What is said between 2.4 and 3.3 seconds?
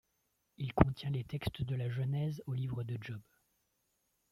au livre de Job.